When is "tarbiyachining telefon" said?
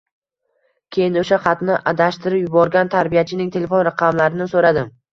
2.97-3.89